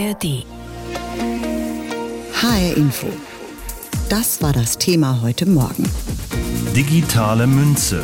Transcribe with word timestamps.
ARD. 0.00 0.46
HR 2.32 2.76
Info. 2.76 3.08
Das 4.08 4.40
war 4.40 4.52
das 4.52 4.78
Thema 4.78 5.20
heute 5.20 5.46
Morgen. 5.46 5.84
Digitale 6.74 7.46
Münze. 7.46 8.02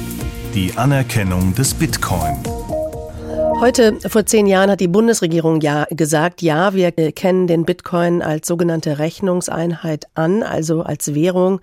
Die 0.54 0.74
Anerkennung 0.76 1.54
des 1.54 1.72
Bitcoin. 1.72 2.36
Heute 3.60 3.98
vor 4.06 4.26
zehn 4.26 4.46
Jahren 4.46 4.70
hat 4.70 4.80
die 4.80 4.88
Bundesregierung 4.88 5.62
ja 5.62 5.86
gesagt, 5.88 6.42
ja, 6.42 6.74
wir 6.74 6.92
kennen 6.92 7.46
den 7.46 7.64
Bitcoin 7.64 8.20
als 8.20 8.46
sogenannte 8.46 8.98
Rechnungseinheit 8.98 10.06
an, 10.14 10.42
also 10.42 10.82
als 10.82 11.14
Währung 11.14 11.60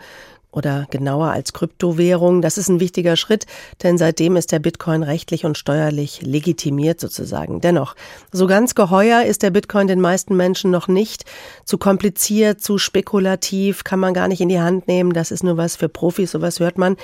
oder 0.54 0.88
genauer 0.92 1.32
als 1.32 1.52
Kryptowährung. 1.52 2.42
Das 2.42 2.58
ist 2.58 2.70
ein 2.70 2.80
wichtiger 2.80 3.16
Schritt, 3.16 3.46
denn 3.82 3.98
seitdem 3.98 4.36
ist 4.36 4.52
der 4.52 4.60
Bitcoin 4.60 5.04
rechtlich 5.04 5.46
und 5.46 5.58
steuerlich 5.58 6.22
legitimiert 6.22 7.00
sozusagen. 7.00 7.60
Dennoch, 7.60 7.96
so 8.32 8.48
ganz 8.48 8.76
geheuer 8.76 9.24
ist 9.24 9.42
der 9.42 9.50
Bitcoin 9.50 9.88
den 9.88 10.00
meisten 10.00 10.38
Menschen 10.38 10.70
noch 10.70 10.88
nicht. 10.88 11.26
Zu 11.66 11.78
kompliziert, 11.78 12.62
zu 12.62 12.78
spekulativ, 12.78 13.84
kann 13.84 14.00
man 14.00 14.14
gar 14.14 14.28
nicht 14.28 14.42
in 14.42 14.50
die 14.50 14.60
Hand 14.60 14.88
nehmen. 14.88 15.14
Das 15.14 15.32
ist 15.32 15.44
nur 15.44 15.58
was 15.58 15.76
für 15.76 15.90
Profis, 15.90 16.32
sowas 16.32 16.60
hört 16.60 16.78
man. 16.78 16.98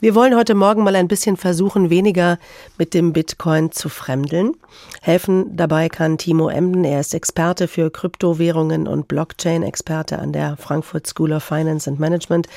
Wir 0.00 0.14
wollen 0.14 0.36
heute 0.36 0.54
Morgen 0.54 0.82
mal 0.82 0.96
ein 0.96 1.08
bisschen 1.08 1.36
versuchen, 1.36 1.88
weniger 1.90 2.38
mit 2.76 2.92
dem 2.92 3.12
Bitcoin 3.12 3.70
zu 3.70 3.88
fremdeln. 3.88 4.52
Helfen 5.00 5.56
dabei 5.56 5.88
kann 5.88 6.18
Timo 6.18 6.48
Emden. 6.48 6.84
Er 6.84 7.00
ist 7.00 7.14
Experte 7.14 7.68
für 7.68 7.90
Kryptowährungen 7.90 8.88
und 8.88 9.08
Blockchain-Experte 9.08 10.18
an 10.18 10.32
der 10.32 10.56
Frankfurt 10.56 11.06
School 11.06 11.32
of 11.32 11.44
Finance 11.44 11.88
and 11.88 12.00
Management. 12.00 12.48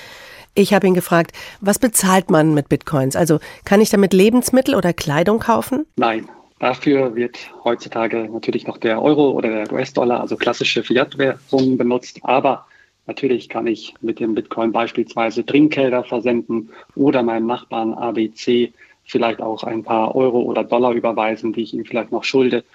Ich 0.55 0.73
habe 0.73 0.88
ihn 0.88 0.94
gefragt, 0.94 1.31
was 1.62 1.80
bezahlt 1.80 2.30
man 2.30 2.53
mit 2.53 2.70
Bitcoins? 2.70 3.16
Also 3.16 3.39
kann 3.66 3.81
ich 3.81 3.89
damit 3.89 4.13
Lebensmittel 4.13 4.75
oder 4.75 4.94
Kleidung 4.94 5.39
kaufen? 5.39 5.85
Nein. 5.95 6.27
Dafür 6.59 7.16
wird 7.16 7.38
heutzutage 7.63 8.27
natürlich 8.30 8.67
noch 8.67 8.77
der 8.77 9.02
Euro 9.02 9.31
oder 9.31 9.63
der 9.63 9.72
US-Dollar, 9.72 10.20
also 10.20 10.35
klassische 10.35 10.83
Fiat-Währungen 10.83 11.77
benutzt. 11.77 12.20
Aber 12.23 12.66
natürlich 13.08 13.47
kann 13.47 13.66
ich 13.66 13.94
mit 14.02 14.20
dem 14.20 14.36
Bitcoin 14.36 14.73
beispielsweise 14.73 15.45
Trinkgelder 15.45 16.03
versenden 16.03 16.70
oder 16.95 17.23
meinem 17.23 17.47
Nachbarn 17.47 17.94
ABC 17.94 18.73
vielleicht 19.05 19.42
auch 19.42 19.64
ein 19.64 19.83
paar 19.83 20.16
Euro 20.16 20.42
oder 20.42 20.66
Dollar 20.66 20.92
überweisen, 20.92 21.53
die 21.53 21.61
ich 21.61 21.73
ihm 21.73 21.86
vielleicht 21.86 22.11
noch 22.11 22.25
schulde. 22.25 22.66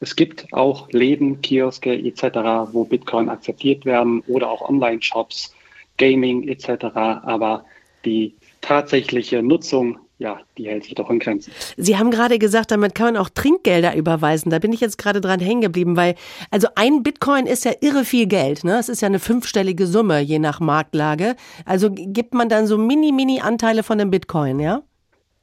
Es 0.00 0.16
gibt 0.16 0.52
auch 0.52 0.88
Läden, 0.90 1.40
Kioske 1.40 1.94
etc., 1.94 2.72
wo 2.72 2.84
Bitcoin 2.84 3.28
akzeptiert 3.28 3.84
werden 3.84 4.22
oder 4.26 4.50
auch 4.50 4.68
Online-Shops, 4.68 5.54
Gaming 5.98 6.46
etc. 6.48 6.84
Aber 6.94 7.64
die 8.04 8.34
tatsächliche 8.60 9.42
Nutzung, 9.42 9.98
ja, 10.18 10.40
die 10.56 10.68
hält 10.68 10.84
sich 10.84 10.94
doch 10.94 11.10
in 11.10 11.18
Grenzen. 11.18 11.52
Sie 11.76 11.98
haben 11.98 12.10
gerade 12.10 12.38
gesagt, 12.38 12.70
damit 12.70 12.94
kann 12.94 13.14
man 13.14 13.16
auch 13.16 13.28
Trinkgelder 13.28 13.96
überweisen. 13.96 14.50
Da 14.50 14.58
bin 14.58 14.72
ich 14.72 14.80
jetzt 14.80 14.98
gerade 14.98 15.20
dran 15.20 15.40
hängen 15.40 15.60
geblieben, 15.60 15.96
weil 15.96 16.14
also 16.50 16.68
ein 16.76 17.02
Bitcoin 17.02 17.46
ist 17.46 17.64
ja 17.64 17.72
irre 17.80 18.04
viel 18.04 18.26
Geld. 18.26 18.64
Ne? 18.64 18.78
Es 18.78 18.88
ist 18.88 19.02
ja 19.02 19.06
eine 19.06 19.18
fünfstellige 19.18 19.86
Summe 19.86 20.20
je 20.20 20.38
nach 20.38 20.60
Marktlage. 20.60 21.36
Also 21.64 21.90
gibt 21.90 22.34
man 22.34 22.48
dann 22.48 22.66
so 22.66 22.78
mini, 22.78 23.12
mini 23.12 23.40
Anteile 23.40 23.82
von 23.82 23.98
dem 23.98 24.10
Bitcoin, 24.10 24.60
ja? 24.60 24.82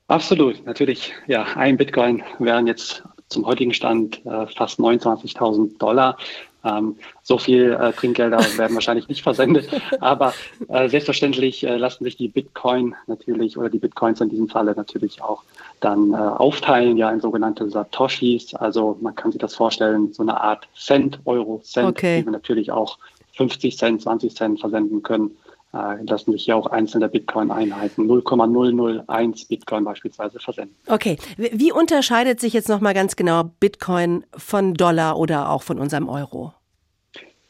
Absolut, 0.07 0.65
natürlich. 0.65 1.13
Ja, 1.27 1.43
ein 1.55 1.77
Bitcoin 1.77 2.21
wären 2.39 2.67
jetzt 2.67 3.03
zum 3.31 3.45
heutigen 3.45 3.73
Stand 3.73 4.23
äh, 4.25 4.45
fast 4.47 4.79
29.000 4.79 5.77
Dollar. 5.77 6.17
Ähm, 6.63 6.95
so 7.23 7.39
viel 7.39 7.73
äh, 7.73 7.91
Trinkgelder 7.91 8.37
werden 8.57 8.75
wahrscheinlich 8.75 9.07
nicht 9.07 9.23
versendet, 9.23 9.67
aber 9.99 10.33
äh, 10.67 10.87
selbstverständlich 10.89 11.63
äh, 11.63 11.75
lassen 11.77 12.03
sich 12.03 12.17
die 12.17 12.27
Bitcoin 12.27 12.93
natürlich 13.07 13.57
oder 13.57 13.69
die 13.69 13.79
Bitcoins 13.79 14.21
in 14.21 14.29
diesem 14.29 14.47
Falle 14.47 14.75
natürlich 14.75 15.23
auch 15.23 15.41
dann 15.79 16.13
äh, 16.13 16.17
aufteilen, 16.17 16.97
ja 16.97 17.09
in 17.09 17.19
sogenannte 17.19 17.67
Satoshis. 17.67 18.53
Also 18.53 18.97
man 19.01 19.15
kann 19.15 19.31
sich 19.31 19.41
das 19.41 19.55
vorstellen, 19.55 20.13
so 20.13 20.21
eine 20.21 20.39
Art 20.39 20.67
Cent, 20.77 21.19
Euro, 21.25 21.61
Cent, 21.63 21.87
okay. 21.89 22.19
die 22.19 22.25
wir 22.25 22.31
natürlich 22.31 22.71
auch 22.71 22.99
50 23.37 23.75
Cent, 23.75 24.01
20 24.03 24.35
Cent 24.35 24.59
versenden 24.59 25.01
können 25.01 25.31
lassen 25.73 26.33
sich 26.33 26.47
ja 26.47 26.55
auch 26.55 26.67
einzelne 26.67 27.07
Bitcoin-Einheiten 27.07 28.05
0,001 28.05 29.45
Bitcoin 29.45 29.85
beispielsweise 29.85 30.39
versenden. 30.39 30.75
Okay, 30.87 31.17
wie 31.37 31.71
unterscheidet 31.71 32.39
sich 32.39 32.53
jetzt 32.53 32.67
nochmal 32.67 32.93
ganz 32.93 33.15
genau 33.15 33.43
Bitcoin 33.59 34.25
von 34.35 34.73
Dollar 34.73 35.17
oder 35.17 35.49
auch 35.49 35.63
von 35.63 35.79
unserem 35.79 36.09
Euro? 36.09 36.53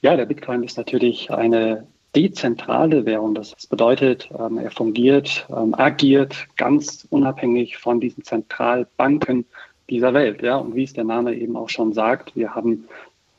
Ja, 0.02 0.16
der 0.16 0.26
Bitcoin 0.26 0.64
ist 0.64 0.78
natürlich 0.78 1.32
eine 1.32 1.88
dezentrale 2.16 3.06
Währung. 3.06 3.36
Das 3.36 3.56
bedeutet, 3.68 4.30
ähm, 4.38 4.58
er 4.58 4.72
fungiert, 4.72 5.48
ähm, 5.50 5.74
agiert 5.76 6.48
ganz 6.58 7.08
unabhängig 7.10 7.78
von 7.78 8.00
diesen 8.00 8.24
Zentralbanken 8.24 9.46
dieser 9.90 10.14
Welt. 10.14 10.42
Ja, 10.42 10.58
und 10.58 10.76
wie 10.76 10.84
es 10.84 10.94
der 10.94 11.04
Name 11.04 11.36
eben 11.36 11.56
auch 11.56 11.70
schon 11.70 11.94
sagt, 11.94 12.36
wir 12.36 12.54
haben 12.54 12.88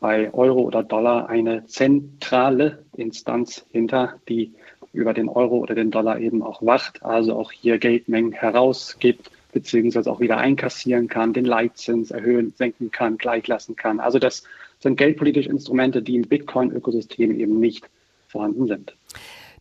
bei 0.01 0.33
Euro 0.35 0.61
oder 0.63 0.83
Dollar 0.83 1.29
eine 1.29 1.67
zentrale 1.67 2.85
Instanz 2.97 3.65
hinter, 3.71 4.15
die 4.29 4.53
über 4.93 5.15
den 5.15 5.29
Euro 5.29 5.59
oder 5.59 5.75
den 5.75 5.91
Dollar 5.91 6.19
eben 6.19 6.43
auch 6.43 6.63
wacht, 6.63 7.03
also 7.03 7.35
auch 7.35 7.53
hier 7.53 7.79
Geldmengen 7.79 8.33
herausgibt, 8.33 9.31
beziehungsweise 9.53 10.11
auch 10.11 10.21
wieder 10.21 10.39
einkassieren 10.39 11.09
kann, 11.09 11.33
den 11.33 11.45
Leitzins 11.45 12.11
erhöhen, 12.11 12.53
senken 12.57 12.91
kann, 12.91 13.19
gleichlassen 13.19 13.77
kann. 13.77 14.01
Also 14.01 14.19
das 14.19 14.45
sind 14.81 14.97
geldpolitische 14.97 15.49
Instrumente, 15.49 16.03
die 16.03 16.17
im 16.17 16.23
Bitcoin-Ökosystem 16.23 17.39
eben 17.39 17.61
nicht 17.61 17.89
vorhanden 18.29 18.67
sind. 18.67 18.95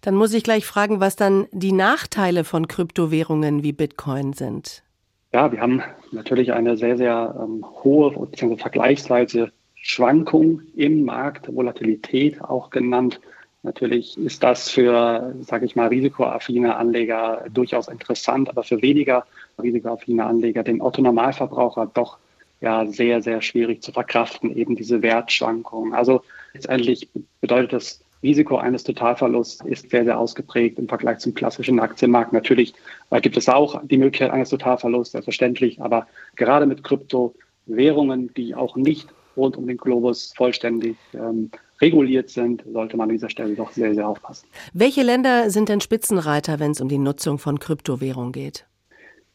Dann 0.02 0.16
muss 0.16 0.34
ich 0.34 0.44
gleich 0.44 0.66
fragen, 0.66 1.00
was 1.00 1.16
dann 1.16 1.48
die 1.52 1.74
Nachteile 1.74 2.44
von 2.44 2.68
Kryptowährungen 2.68 3.62
wie 3.62 3.72
Bitcoin 3.72 4.34
sind. 4.34 4.82
Ja, 5.32 5.52
wir 5.52 5.62
haben 5.62 5.82
natürlich 6.12 6.52
eine 6.52 6.76
sehr, 6.76 6.98
sehr 6.98 7.36
ähm, 7.40 7.64
hohe 7.84 8.12
bzw. 8.12 8.58
vergleichsweise 8.58 9.52
Schwankung 9.76 10.62
im 10.76 11.06
Markt, 11.06 11.54
Volatilität 11.54 12.42
auch 12.42 12.70
genannt. 12.70 13.22
Natürlich 13.64 14.18
ist 14.18 14.42
das 14.42 14.70
für, 14.70 15.36
sage 15.42 15.66
ich 15.66 15.76
mal, 15.76 15.88
risikoaffine 15.88 16.76
Anleger 16.76 17.46
durchaus 17.54 17.88
interessant, 17.88 18.50
aber 18.50 18.64
für 18.64 18.82
weniger 18.82 19.26
risikoaffine 19.62 20.26
Anleger, 20.26 20.64
den 20.64 20.82
Otto-Normalverbraucher, 20.82 21.92
doch 21.94 22.18
ja 22.60 22.86
sehr, 22.88 23.22
sehr 23.22 23.42
schwierig 23.42 23.84
zu 23.84 23.92
verkraften, 23.92 24.56
eben 24.56 24.76
diese 24.76 25.02
Wertschwankungen. 25.02 25.94
Also 25.94 26.22
letztendlich 26.54 27.10
bedeutet 27.40 27.74
das 27.74 28.04
Risiko 28.24 28.58
eines 28.58 28.84
Totalverlusts 28.84 29.66
ist 29.66 29.90
sehr, 29.90 30.04
sehr 30.04 30.20
ausgeprägt 30.20 30.78
im 30.78 30.88
Vergleich 30.88 31.20
zum 31.20 31.34
klassischen 31.34 31.80
Aktienmarkt. 31.80 32.34
Natürlich 32.34 32.74
gibt 33.22 33.36
es 33.36 33.50
auch 33.50 33.82
die 33.84 33.98
Möglichkeit 33.98 34.32
eines 34.32 34.50
Totalverlusts, 34.50 35.14
selbstverständlich, 35.14 35.82
aber 35.82 36.08
gerade 36.36 36.68
mit 36.68 36.84
Kryptowährungen, 36.84 38.32
die 38.36 38.54
auch 38.54 38.76
nicht 38.76 39.10
rund 39.36 39.58
um 39.58 39.66
den 39.66 39.78
Globus 39.78 40.34
vollständig 40.36 40.98
ähm, 41.14 41.50
reguliert 41.82 42.30
sind, 42.30 42.64
sollte 42.72 42.98
man 42.98 43.10
an 43.10 43.16
dieser 43.16 43.30
Stelle 43.30 43.56
doch 43.56 43.72
sehr, 43.72 43.94
sehr 43.94 44.08
aufpassen. 44.08 44.48
Welche 44.74 45.04
Länder 45.04 45.50
sind 45.50 45.70
denn 45.70 45.82
Spitzenreiter, 45.82 46.60
wenn 46.60 46.72
es 46.72 46.82
um 46.82 46.90
die 46.90 46.98
Nutzung 46.98 47.40
von 47.40 47.60
Kryptowährung 47.60 48.32
geht? 48.32 48.66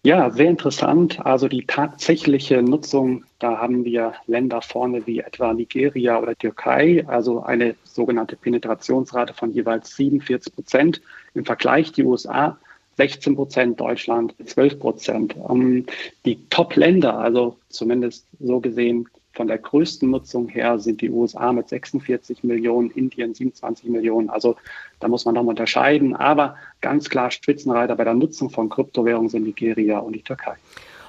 Ja, 0.07 0.31
sehr 0.31 0.51
interessant. 0.51 1.19
Also 1.27 1.49
die 1.49 1.67
tatsächliche 1.67 2.63
Nutzung, 2.63 3.25
da 3.41 3.59
haben 3.59 3.85
wir 3.85 4.15
Länder 4.29 4.63
vorne 4.63 5.05
wie 5.05 5.19
etwa 5.19 5.53
Nigeria 5.53 6.21
oder 6.21 6.37
Türkei, 6.37 7.05
also 7.09 7.43
eine 7.43 7.75
sogenannte 7.83 8.37
Penetrationsrate 8.37 9.35
von 9.35 9.53
jeweils 9.53 9.97
47 9.97 10.55
Prozent. 10.55 11.03
Im 11.35 11.45
Vergleich 11.45 11.91
die 11.91 12.05
USA 12.05 12.57
16 12.99 13.35
Prozent, 13.35 13.81
Deutschland 13.81 14.35
12 14.45 14.79
Prozent. 14.79 15.37
Ähm, 15.51 15.87
die 16.25 16.39
Top-Länder, 16.51 17.19
also 17.19 17.59
zumindest 17.69 18.27
so 18.39 18.61
gesehen 18.61 19.09
von 19.37 19.47
der 19.47 19.59
größten 19.59 20.11
Nutzung 20.11 20.49
her 20.49 20.79
sind 20.79 21.03
die 21.03 21.11
USA 21.11 21.53
mit 21.53 21.69
46 21.69 22.43
Millionen, 22.43 22.91
Indien 22.91 23.35
27 23.35 23.89
Millionen. 23.91 24.31
Also 24.31 24.57
da 24.99 25.09
muss 25.09 25.27
man 25.27 25.35
nochmal 25.35 25.51
unterscheiden. 25.51 26.17
Aber 26.17 26.57
ganz 26.81 27.11
klar 27.11 27.31
Spitzenreiter 27.31 27.95
bei 27.97 28.05
der 28.05 28.15
Nutzung 28.15 28.49
von 28.49 28.71
Kryptowährungen 28.71 29.29
sind 29.29 29.45
Nigeria 29.45 29.99
und 29.99 30.15
die 30.15 30.23
Türkei. 30.23 30.55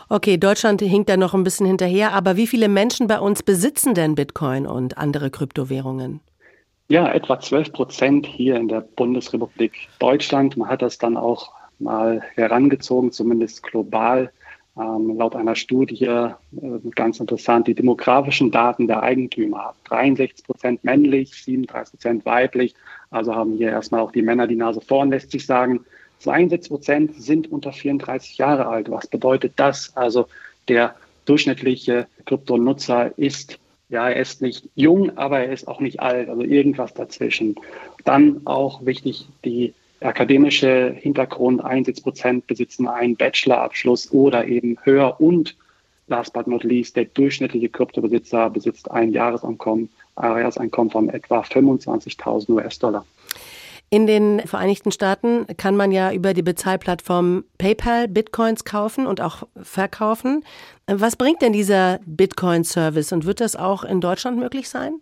Okay, 0.10 0.38
Deutschland 0.38 0.82
hinkt 0.82 1.10
da 1.10 1.18
noch 1.18 1.34
ein 1.34 1.44
bisschen 1.44 1.66
hinterher. 1.66 2.14
Aber 2.14 2.36
wie 2.36 2.48
viele 2.48 2.68
Menschen 2.68 3.08
bei 3.08 3.20
uns 3.20 3.44
besitzen 3.44 3.94
denn 3.94 4.16
Bitcoin 4.16 4.68
und 4.68 4.97
andere 4.97 5.30
Kryptowährungen? 5.30 6.20
Ja, 6.90 7.12
etwa 7.12 7.40
12 7.40 7.72
Prozent 7.72 8.26
hier 8.26 8.56
in 8.56 8.68
der 8.68 8.82
Bundesrepublik 8.82 9.73
Deutschland. 10.00 10.58
Man 10.58 10.70
hat 10.70 10.82
das 10.82 10.97
dann 10.97 11.18
auch 11.18 11.52
mal 11.80 12.22
herangezogen, 12.35 13.12
zumindest 13.12 13.64
global 13.64 14.32
ähm, 14.79 15.18
laut 15.18 15.35
einer 15.35 15.56
Studie, 15.56 16.06
äh, 16.06 16.29
ganz 16.96 17.20
interessant, 17.20 17.68
die 17.68 17.76
demografischen 17.76 18.52
Daten 18.52 18.88
der 18.88 19.03
Eigentümer. 19.03 19.74
63 19.85 20.46
Prozent 20.46 20.84
männlich, 20.84 21.34
37 21.44 21.91
Prozent 21.94 22.26
weiblich. 22.26 22.76
Also 23.09 23.35
haben 23.35 23.53
hier 23.53 23.70
erstmal 23.70 24.02
auch 24.02 24.12
die 24.12 24.22
Männer 24.22 24.47
die 24.47 24.56
Nase 24.56 24.82
vorn, 24.82 25.09
lässt 25.09 25.32
sich 25.32 25.46
sagen. 25.46 25.85
62 26.20 26.70
Prozent 26.70 27.16
sind 27.16 27.52
unter 27.52 27.72
34 27.72 28.38
Jahre 28.38 28.68
alt. 28.68 28.90
Was 28.90 29.08
bedeutet 29.08 29.53
das? 29.56 29.96
Also 29.96 30.28
der 30.68 30.96
durchschnittliche 31.26 32.08
Kryptonutzer 32.26 33.18
ist, 33.18 33.59
ja, 33.90 34.09
er 34.09 34.22
ist 34.22 34.41
nicht 34.41 34.68
jung, 34.76 35.18
aber 35.18 35.40
er 35.40 35.52
ist 35.52 35.68
auch 35.68 35.80
nicht 35.80 36.00
alt, 36.00 36.30
also 36.30 36.41
irgendwas 36.41 36.94
dazwischen. 36.94 37.56
Dann 38.03 38.41
auch 38.46 38.85
wichtig, 38.85 39.28
die 39.46 39.73
akademische 40.02 40.96
Hintergrund, 40.99 41.64
71 41.64 42.03
Prozent 42.03 42.47
besitzen 42.47 42.88
einen 42.88 43.16
Bachelorabschluss 43.16 44.11
oder 44.11 44.47
eben 44.47 44.78
höher 44.84 45.20
und 45.20 45.55
last 46.08 46.34
but 46.34 46.47
not 46.47 46.64
least, 46.64 46.96
der 46.96 47.05
durchschnittliche 47.05 47.70
Kryptobesitzer 47.70 48.49
besitzt 48.49 48.90
ein 48.91 49.11
Jahreseinkommen, 49.11 49.90
Jahreseinkommen 50.17 50.91
von 50.91 51.09
etwa 51.09 51.41
25.000 51.41 52.49
US-Dollar. 52.49 53.05
In 53.90 54.05
den 54.05 54.41
Vereinigten 54.41 54.91
Staaten 54.91 55.47
kann 55.55 55.78
man 55.78 55.94
ja 55.94 56.11
über 56.11 56.34
die 56.34 56.41
Bezahlplattform 56.41 57.46
PayPal 57.58 58.09
Bitcoins 58.09 58.66
kaufen 58.66 59.08
und 59.08 59.22
auch 59.22 59.44
verkaufen. 59.61 60.44
Was 60.88 61.16
bringt 61.16 61.41
denn 61.41 61.53
dieser 61.53 61.99
Bitcoin-Service 62.05 63.14
und 63.14 63.26
wird 63.26 63.40
das 63.40 63.55
auch 63.55 63.85
in 63.85 64.02
Deutschland 64.02 64.38
möglich 64.40 64.67
sein? 64.67 64.99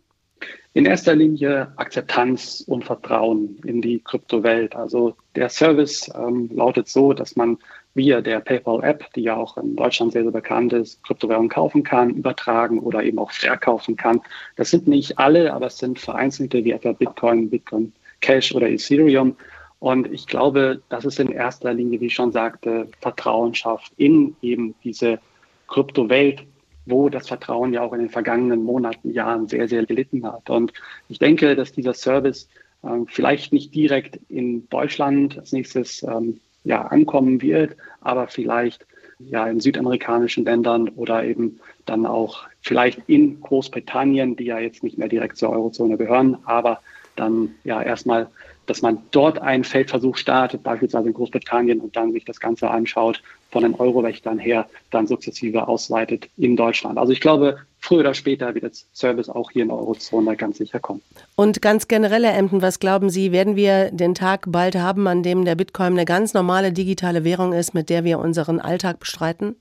In 0.75 0.85
erster 0.85 1.15
Linie 1.15 1.71
Akzeptanz 1.77 2.61
und 2.67 2.83
Vertrauen 2.83 3.61
in 3.63 3.81
die 3.81 3.99
Kryptowelt. 3.99 4.75
Also 4.75 5.15
der 5.33 5.47
Service 5.47 6.11
ähm, 6.13 6.49
lautet 6.53 6.89
so, 6.89 7.13
dass 7.13 7.37
man 7.37 7.59
via 7.93 8.19
der 8.19 8.41
PayPal-App, 8.41 9.13
die 9.13 9.21
ja 9.21 9.37
auch 9.37 9.55
in 9.55 9.77
Deutschland 9.77 10.11
sehr, 10.11 10.23
sehr 10.23 10.33
bekannt 10.33 10.73
ist, 10.73 11.01
Kryptowährungen 11.05 11.47
kaufen 11.47 11.83
kann, 11.83 12.09
übertragen 12.09 12.79
oder 12.79 13.01
eben 13.03 13.19
auch 13.19 13.31
verkaufen 13.31 13.95
kann. 13.95 14.19
Das 14.57 14.69
sind 14.69 14.85
nicht 14.85 15.17
alle, 15.17 15.53
aber 15.53 15.67
es 15.67 15.77
sind 15.77 15.97
vereinzelte 15.97 16.65
wie 16.65 16.71
etwa 16.71 16.91
Bitcoin, 16.91 17.49
Bitcoin 17.49 17.93
Cash 18.19 18.53
oder 18.53 18.69
Ethereum. 18.69 19.37
Und 19.79 20.11
ich 20.11 20.27
glaube, 20.27 20.81
dass 20.89 21.05
es 21.05 21.19
in 21.19 21.31
erster 21.31 21.73
Linie, 21.73 22.01
wie 22.01 22.07
ich 22.07 22.15
schon 22.15 22.33
sagte, 22.33 22.89
Vertrauen 22.99 23.55
schafft 23.55 23.93
in 23.95 24.35
eben 24.41 24.75
diese 24.83 25.19
Kryptowelt, 25.67 26.43
wo 26.85 27.09
das 27.09 27.27
Vertrauen 27.27 27.73
ja 27.73 27.81
auch 27.81 27.93
in 27.93 27.99
den 27.99 28.09
vergangenen 28.09 28.63
Monaten, 28.63 29.11
Jahren 29.11 29.47
sehr, 29.47 29.67
sehr 29.67 29.85
gelitten 29.85 30.25
hat. 30.25 30.49
Und 30.49 30.73
ich 31.09 31.19
denke, 31.19 31.55
dass 31.55 31.71
dieser 31.71 31.93
Service 31.93 32.47
ähm, 32.83 33.07
vielleicht 33.07 33.53
nicht 33.53 33.73
direkt 33.73 34.19
in 34.29 34.69
Deutschland 34.69 35.37
als 35.37 35.51
nächstes 35.51 36.03
ähm, 36.03 36.39
ja, 36.63 36.83
ankommen 36.83 37.41
wird, 37.41 37.75
aber 38.01 38.27
vielleicht 38.27 38.85
ja 39.19 39.47
in 39.47 39.59
südamerikanischen 39.59 40.45
Ländern 40.45 40.89
oder 40.89 41.23
eben 41.23 41.59
dann 41.85 42.05
auch 42.05 42.45
vielleicht 42.61 43.01
in 43.07 43.39
Großbritannien, 43.39 44.35
die 44.35 44.45
ja 44.45 44.59
jetzt 44.59 44.83
nicht 44.83 44.97
mehr 44.97 45.07
direkt 45.07 45.37
zur 45.37 45.51
Eurozone 45.51 45.97
gehören, 45.97 46.37
aber 46.43 46.81
dann 47.15 47.55
ja 47.63 47.81
erstmal, 47.81 48.27
dass 48.65 48.81
man 48.81 48.99
dort 49.11 49.39
einen 49.39 49.63
Feldversuch 49.63 50.17
startet, 50.17 50.63
beispielsweise 50.63 51.07
in 51.07 51.13
Großbritannien 51.13 51.79
und 51.79 51.95
dann 51.95 52.11
sich 52.11 52.25
das 52.25 52.39
Ganze 52.39 52.69
anschaut, 52.69 53.21
von 53.51 53.63
den 53.63 53.75
Eurowächtern 53.75 54.37
her 54.37 54.67
dann 54.91 55.07
sukzessive 55.07 55.67
ausweitet 55.67 56.27
in 56.37 56.57
Deutschland. 56.57 56.97
Also 56.97 57.13
ich 57.13 57.21
glaube, 57.21 57.59
früher 57.79 57.99
oder 57.99 58.13
später 58.13 58.53
wird 58.53 58.65
das 58.65 58.85
Service 58.93 59.29
auch 59.29 59.51
hier 59.51 59.61
in 59.61 59.69
der 59.69 59.77
Eurozone 59.77 60.35
ganz 60.35 60.57
sicher 60.57 60.79
kommen. 60.79 61.01
Und 61.35 61.61
ganz 61.61 61.87
generell, 61.87 62.25
Herr 62.25 62.37
Emden, 62.37 62.61
was 62.61 62.79
glauben 62.79 63.09
Sie, 63.09 63.31
werden 63.31 63.55
wir 63.55 63.91
den 63.91 64.13
Tag 64.13 64.45
bald 64.47 64.75
haben, 64.75 65.07
an 65.07 65.23
dem 65.23 65.45
der 65.45 65.55
Bitcoin 65.55 65.93
eine 65.93 66.05
ganz 66.05 66.33
normale 66.33 66.73
digitale 66.73 67.23
Währung 67.23 67.53
ist, 67.53 67.73
mit 67.73 67.89
der 67.89 68.03
wir 68.03 68.19
unseren 68.19 68.59
Alltag 68.59 68.99
bestreiten? 68.99 69.55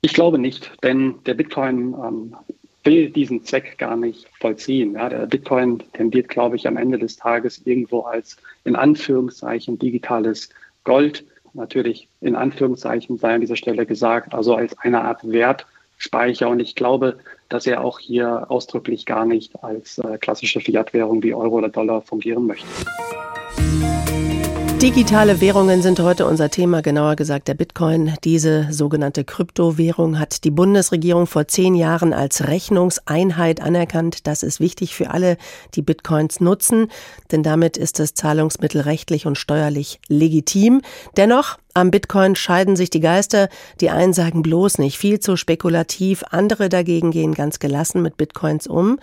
Ich 0.00 0.12
glaube 0.12 0.38
nicht, 0.38 0.70
denn 0.82 1.16
der 1.26 1.34
Bitcoin 1.34 1.94
ähm, 1.94 2.36
will 2.88 3.10
diesen 3.10 3.44
Zweck 3.44 3.76
gar 3.76 3.96
nicht 3.96 4.26
vollziehen. 4.40 4.94
Ja, 4.94 5.10
der 5.10 5.26
Bitcoin 5.26 5.82
tendiert, 5.92 6.28
glaube 6.28 6.56
ich, 6.56 6.66
am 6.66 6.78
Ende 6.78 6.98
des 6.98 7.16
Tages 7.16 7.60
irgendwo 7.66 8.00
als 8.00 8.38
in 8.64 8.76
Anführungszeichen 8.76 9.78
digitales 9.78 10.48
Gold, 10.84 11.26
natürlich 11.52 12.08
in 12.22 12.34
Anführungszeichen 12.34 13.18
sei 13.18 13.34
an 13.34 13.42
dieser 13.42 13.56
Stelle 13.56 13.84
gesagt, 13.84 14.32
also 14.32 14.54
als 14.54 14.76
eine 14.78 15.02
Art 15.02 15.20
Wertspeicher. 15.30 16.48
Und 16.48 16.60
ich 16.60 16.74
glaube, 16.74 17.18
dass 17.50 17.66
er 17.66 17.84
auch 17.84 17.98
hier 17.98 18.50
ausdrücklich 18.50 19.04
gar 19.04 19.26
nicht 19.26 19.62
als 19.62 19.98
äh, 19.98 20.16
klassische 20.16 20.60
Fiat-Währung 20.60 21.22
wie 21.22 21.34
Euro 21.34 21.58
oder 21.58 21.68
Dollar 21.68 22.00
fungieren 22.00 22.46
möchte. 22.46 22.66
Digitale 24.80 25.40
Währungen 25.40 25.82
sind 25.82 25.98
heute 25.98 26.24
unser 26.24 26.50
Thema, 26.50 26.82
genauer 26.82 27.16
gesagt 27.16 27.48
der 27.48 27.54
Bitcoin. 27.54 28.14
Diese 28.22 28.68
sogenannte 28.72 29.24
Kryptowährung 29.24 30.20
hat 30.20 30.44
die 30.44 30.52
Bundesregierung 30.52 31.26
vor 31.26 31.48
zehn 31.48 31.74
Jahren 31.74 32.12
als 32.12 32.46
Rechnungseinheit 32.46 33.60
anerkannt. 33.60 34.28
Das 34.28 34.44
ist 34.44 34.60
wichtig 34.60 34.94
für 34.94 35.10
alle, 35.10 35.36
die 35.74 35.82
Bitcoins 35.82 36.38
nutzen, 36.38 36.92
denn 37.32 37.42
damit 37.42 37.76
ist 37.76 37.98
das 37.98 38.14
Zahlungsmittel 38.14 38.82
rechtlich 38.82 39.26
und 39.26 39.36
steuerlich 39.36 39.98
legitim. 40.06 40.80
Dennoch 41.16 41.58
am 41.74 41.90
Bitcoin 41.90 42.36
scheiden 42.36 42.76
sich 42.76 42.88
die 42.88 43.00
Geister. 43.00 43.48
Die 43.80 43.90
einen 43.90 44.12
sagen 44.12 44.42
bloß 44.42 44.78
nicht 44.78 44.96
viel 44.96 45.18
zu 45.18 45.36
spekulativ, 45.36 46.22
andere 46.30 46.68
dagegen 46.68 47.10
gehen 47.10 47.34
ganz 47.34 47.58
gelassen 47.58 48.00
mit 48.00 48.16
Bitcoins 48.16 48.68
um. 48.68 49.00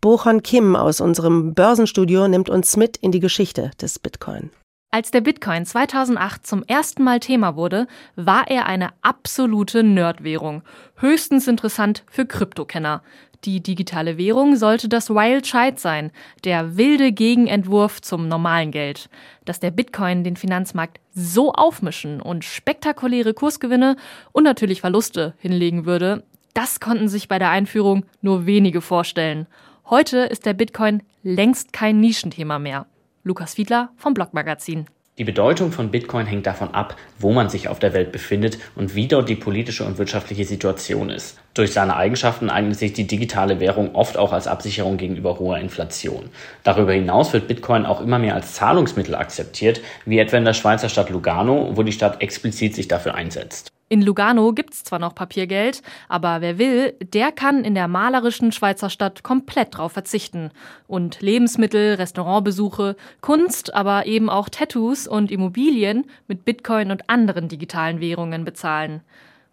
Bochon 0.00 0.42
Kim 0.42 0.74
aus 0.74 1.00
unserem 1.00 1.54
Börsenstudio 1.54 2.26
nimmt 2.26 2.50
uns 2.50 2.76
mit 2.76 2.96
in 2.96 3.12
die 3.12 3.20
Geschichte 3.20 3.70
des 3.80 4.00
Bitcoin. 4.00 4.50
Als 4.94 5.10
der 5.10 5.22
Bitcoin 5.22 5.64
2008 5.64 6.46
zum 6.46 6.64
ersten 6.64 7.02
Mal 7.02 7.18
Thema 7.18 7.56
wurde, 7.56 7.86
war 8.14 8.48
er 8.48 8.66
eine 8.66 8.90
absolute 9.00 9.82
Nerdwährung. 9.82 10.60
Höchstens 10.96 11.48
interessant 11.48 12.04
für 12.10 12.26
Kryptokenner. 12.26 13.02
Die 13.46 13.62
digitale 13.62 14.18
Währung 14.18 14.54
sollte 14.54 14.90
das 14.90 15.08
Wild 15.08 15.44
Child 15.44 15.80
sein, 15.80 16.12
der 16.44 16.76
wilde 16.76 17.10
Gegenentwurf 17.10 18.02
zum 18.02 18.28
normalen 18.28 18.70
Geld. 18.70 19.08
Dass 19.46 19.60
der 19.60 19.70
Bitcoin 19.70 20.24
den 20.24 20.36
Finanzmarkt 20.36 21.00
so 21.14 21.54
aufmischen 21.54 22.20
und 22.20 22.44
spektakuläre 22.44 23.32
Kursgewinne 23.32 23.96
und 24.32 24.44
natürlich 24.44 24.82
Verluste 24.82 25.32
hinlegen 25.38 25.86
würde, 25.86 26.22
das 26.52 26.80
konnten 26.80 27.08
sich 27.08 27.28
bei 27.28 27.38
der 27.38 27.48
Einführung 27.48 28.04
nur 28.20 28.44
wenige 28.44 28.82
vorstellen. 28.82 29.46
Heute 29.88 30.18
ist 30.18 30.44
der 30.44 30.52
Bitcoin 30.52 31.02
längst 31.22 31.72
kein 31.72 31.98
Nischenthema 31.98 32.58
mehr. 32.58 32.86
Lukas 33.24 33.54
Fiedler 33.54 33.90
vom 33.96 34.14
Blogmagazin. 34.14 34.86
Die 35.16 35.22
Bedeutung 35.22 35.70
von 35.70 35.92
Bitcoin 35.92 36.26
hängt 36.26 36.46
davon 36.46 36.74
ab, 36.74 36.96
wo 37.20 37.32
man 37.32 37.48
sich 37.48 37.68
auf 37.68 37.78
der 37.78 37.92
Welt 37.92 38.10
befindet 38.10 38.58
und 38.74 38.96
wie 38.96 39.06
dort 39.06 39.28
die 39.28 39.36
politische 39.36 39.84
und 39.84 39.98
wirtschaftliche 39.98 40.44
Situation 40.44 41.08
ist. 41.08 41.38
Durch 41.54 41.72
seine 41.72 41.94
Eigenschaften 41.94 42.50
eignet 42.50 42.78
sich 42.78 42.94
die 42.94 43.06
digitale 43.06 43.60
Währung 43.60 43.94
oft 43.94 44.16
auch 44.16 44.32
als 44.32 44.48
Absicherung 44.48 44.96
gegenüber 44.96 45.38
hoher 45.38 45.58
Inflation. 45.58 46.30
Darüber 46.64 46.94
hinaus 46.94 47.32
wird 47.32 47.46
Bitcoin 47.46 47.86
auch 47.86 48.00
immer 48.00 48.18
mehr 48.18 48.34
als 48.34 48.54
Zahlungsmittel 48.54 49.14
akzeptiert, 49.14 49.82
wie 50.04 50.18
etwa 50.18 50.38
in 50.38 50.44
der 50.44 50.54
Schweizer 50.54 50.88
Stadt 50.88 51.10
Lugano, 51.10 51.76
wo 51.76 51.84
die 51.84 51.92
Stadt 51.92 52.22
explizit 52.22 52.74
sich 52.74 52.88
dafür 52.88 53.14
einsetzt. 53.14 53.70
In 53.92 54.00
Lugano 54.00 54.54
gibt's 54.54 54.84
zwar 54.84 54.98
noch 54.98 55.14
Papiergeld, 55.14 55.82
aber 56.08 56.40
wer 56.40 56.56
will, 56.56 56.94
der 57.02 57.30
kann 57.30 57.62
in 57.62 57.74
der 57.74 57.88
malerischen 57.88 58.50
Schweizer 58.50 58.88
Stadt 58.88 59.22
komplett 59.22 59.76
drauf 59.76 59.92
verzichten. 59.92 60.50
Und 60.86 61.20
Lebensmittel, 61.20 61.96
Restaurantbesuche, 61.96 62.96
Kunst, 63.20 63.74
aber 63.74 64.06
eben 64.06 64.30
auch 64.30 64.48
Tattoos 64.48 65.06
und 65.06 65.30
Immobilien 65.30 66.06
mit 66.26 66.46
Bitcoin 66.46 66.90
und 66.90 67.10
anderen 67.10 67.48
digitalen 67.48 68.00
Währungen 68.00 68.46
bezahlen. 68.46 69.02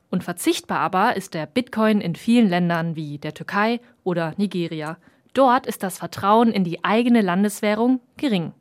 Unverzichtbar 0.09 0.79
aber 0.79 1.17
ist 1.17 1.33
der 1.33 1.45
Bitcoin 1.45 1.99
in 1.99 2.15
vielen 2.15 2.47
Ländern 2.47 2.95
wie 2.95 3.17
der 3.17 3.33
Türkei 3.33 3.81
oder 4.05 4.35
Nigeria. 4.37 4.95
Dort 5.33 5.67
ist 5.67 5.83
das 5.83 5.97
Vertrauen 5.97 6.53
in 6.53 6.63
die 6.63 6.85
eigene 6.85 7.19
Landeswährung 7.19 7.99
gering. 8.15 8.53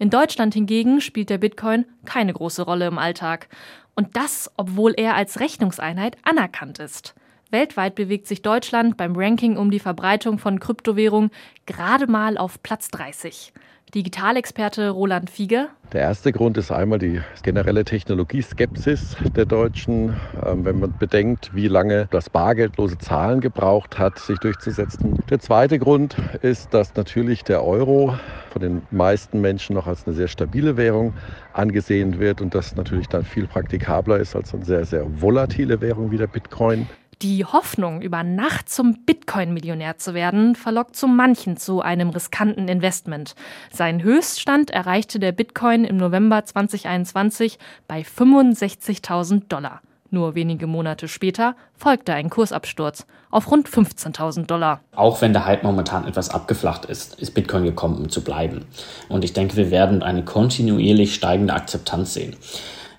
In 0.00 0.08
Deutschland 0.08 0.54
hingegen 0.54 1.02
spielt 1.02 1.28
der 1.28 1.36
Bitcoin 1.36 1.84
keine 2.06 2.32
große 2.32 2.62
Rolle 2.62 2.86
im 2.86 2.96
Alltag. 2.96 3.48
Und 3.94 4.16
das, 4.16 4.50
obwohl 4.56 4.94
er 4.96 5.14
als 5.14 5.40
Rechnungseinheit 5.40 6.16
anerkannt 6.22 6.78
ist. 6.78 7.14
Weltweit 7.50 7.96
bewegt 7.96 8.26
sich 8.26 8.42
Deutschland 8.42 8.96
beim 8.96 9.16
Ranking 9.16 9.56
um 9.56 9.70
die 9.70 9.80
Verbreitung 9.80 10.38
von 10.38 10.60
Kryptowährungen 10.60 11.30
gerade 11.66 12.06
mal 12.06 12.38
auf 12.38 12.62
Platz 12.62 12.88
30. 12.88 13.52
Digitalexperte 13.94 14.90
Roland 14.90 15.30
Fieger. 15.30 15.68
Der 15.92 16.02
erste 16.02 16.32
Grund 16.32 16.56
ist 16.56 16.70
einmal 16.70 17.00
die 17.00 17.20
generelle 17.42 17.84
Technologieskepsis 17.84 19.16
der 19.34 19.44
Deutschen. 19.44 20.16
Ähm, 20.46 20.64
wenn 20.64 20.78
man 20.78 20.94
bedenkt, 20.98 21.54
wie 21.54 21.66
lange 21.66 22.06
das 22.10 22.30
bargeldlose 22.30 22.98
Zahlen 22.98 23.40
gebraucht 23.40 23.98
hat, 23.98 24.18
sich 24.18 24.38
durchzusetzen. 24.38 25.18
Der 25.28 25.40
zweite 25.40 25.78
Grund 25.78 26.16
ist, 26.42 26.72
dass 26.72 26.94
natürlich 26.94 27.42
der 27.42 27.64
Euro 27.64 28.14
von 28.50 28.62
den 28.62 28.82
meisten 28.90 29.40
Menschen 29.40 29.74
noch 29.74 29.86
als 29.86 30.06
eine 30.06 30.14
sehr 30.14 30.28
stabile 30.28 30.76
Währung 30.76 31.12
angesehen 31.52 32.20
wird 32.20 32.40
und 32.40 32.54
das 32.54 32.76
natürlich 32.76 33.08
dann 33.08 33.24
viel 33.24 33.46
praktikabler 33.46 34.18
ist 34.18 34.36
als 34.36 34.54
eine 34.54 34.64
sehr, 34.64 34.84
sehr 34.84 35.04
volatile 35.20 35.80
Währung 35.80 36.10
wie 36.10 36.18
der 36.18 36.28
Bitcoin. 36.28 36.88
Die 37.22 37.44
Hoffnung, 37.44 38.00
über 38.00 38.22
Nacht 38.22 38.70
zum 38.70 39.04
Bitcoin-Millionär 39.04 39.98
zu 39.98 40.14
werden, 40.14 40.56
verlockt 40.56 40.96
zu 40.96 41.06
manchen 41.06 41.58
zu 41.58 41.82
einem 41.82 42.08
riskanten 42.08 42.66
Investment. 42.66 43.34
Seinen 43.70 44.02
Höchststand 44.02 44.70
erreichte 44.70 45.18
der 45.18 45.32
Bitcoin 45.32 45.84
im 45.84 45.98
November 45.98 46.42
2021 46.42 47.58
bei 47.86 48.00
65.000 48.00 49.48
Dollar. 49.48 49.82
Nur 50.08 50.34
wenige 50.34 50.66
Monate 50.66 51.08
später 51.08 51.56
folgte 51.76 52.14
ein 52.14 52.30
Kursabsturz 52.30 53.06
auf 53.30 53.50
rund 53.50 53.68
15.000 53.68 54.46
Dollar. 54.46 54.80
Auch 54.96 55.20
wenn 55.20 55.34
der 55.34 55.44
Hype 55.44 55.62
momentan 55.62 56.06
etwas 56.06 56.30
abgeflacht 56.30 56.86
ist, 56.86 57.20
ist 57.20 57.34
Bitcoin 57.34 57.64
gekommen, 57.64 57.98
um 57.98 58.08
zu 58.08 58.24
bleiben. 58.24 58.64
Und 59.10 59.24
ich 59.24 59.34
denke, 59.34 59.56
wir 59.56 59.70
werden 59.70 60.02
eine 60.02 60.24
kontinuierlich 60.24 61.14
steigende 61.14 61.52
Akzeptanz 61.52 62.14
sehen. 62.14 62.34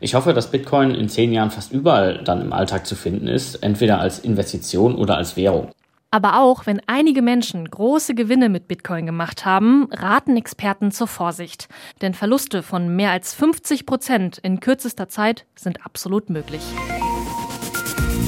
Ich 0.03 0.15
hoffe, 0.15 0.33
dass 0.33 0.49
Bitcoin 0.49 0.95
in 0.95 1.09
zehn 1.09 1.31
Jahren 1.31 1.51
fast 1.51 1.71
überall 1.71 2.23
dann 2.23 2.41
im 2.41 2.53
Alltag 2.53 2.87
zu 2.87 2.95
finden 2.95 3.27
ist, 3.27 3.55
entweder 3.57 3.99
als 3.99 4.17
Investition 4.17 4.95
oder 4.95 5.15
als 5.15 5.37
Währung. 5.37 5.69
Aber 6.09 6.41
auch 6.41 6.65
wenn 6.65 6.81
einige 6.87 7.21
Menschen 7.21 7.69
große 7.69 8.15
Gewinne 8.15 8.49
mit 8.49 8.67
Bitcoin 8.67 9.05
gemacht 9.05 9.45
haben, 9.45 9.87
raten 9.91 10.35
Experten 10.35 10.91
zur 10.91 11.07
Vorsicht. 11.07 11.69
Denn 12.01 12.15
Verluste 12.15 12.63
von 12.63 12.93
mehr 12.95 13.11
als 13.11 13.35
50 13.35 13.85
Prozent 13.85 14.39
in 14.39 14.59
kürzester 14.59 15.07
Zeit 15.07 15.45
sind 15.55 15.85
absolut 15.85 16.31
möglich. 16.31 16.63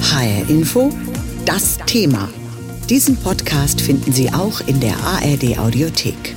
HR 0.00 0.48
Info, 0.48 0.90
das 1.44 1.76
Thema. 1.78 2.28
Diesen 2.88 3.16
Podcast 3.16 3.80
finden 3.80 4.12
Sie 4.12 4.32
auch 4.32 4.60
in 4.66 4.78
der 4.78 4.94
ARD 4.98 5.58
Audiothek. 5.58 6.36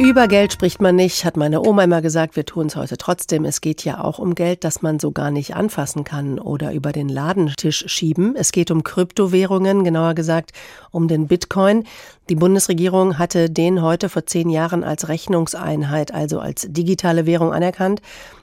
Über 0.00 0.28
Geld 0.28 0.54
spricht 0.54 0.80
man 0.80 0.96
nicht, 0.96 1.26
hat 1.26 1.36
meine 1.36 1.60
Oma 1.60 1.84
immer 1.84 2.00
gesagt, 2.00 2.34
wir 2.34 2.46
tun 2.46 2.68
es 2.68 2.74
heute 2.74 2.96
trotzdem. 2.96 3.44
Es 3.44 3.60
geht 3.60 3.84
ja 3.84 4.02
auch 4.02 4.18
um 4.18 4.34
Geld, 4.34 4.64
das 4.64 4.80
man 4.80 4.98
so 4.98 5.12
gar 5.12 5.30
nicht 5.30 5.54
anfassen 5.54 6.04
kann 6.04 6.38
oder 6.38 6.72
über 6.72 6.92
den 6.92 7.10
Ladentisch 7.10 7.84
schieben. 7.86 8.34
Es 8.34 8.50
geht 8.50 8.70
um 8.70 8.82
Kryptowährungen, 8.82 9.84
genauer 9.84 10.14
gesagt 10.14 10.52
um 10.90 11.06
den 11.06 11.26
Bitcoin. 11.26 11.84
Die 12.30 12.34
Bundesregierung 12.34 13.18
hatte 13.18 13.50
den 13.50 13.82
heute 13.82 14.08
vor 14.08 14.24
zehn 14.24 14.48
Jahren 14.48 14.84
als 14.84 15.08
Rechnungseinheit, 15.08 16.14
also 16.14 16.40
als 16.40 16.66
digitale 16.70 17.26
Währung 17.26 17.52
anerkannt. 17.52 18.00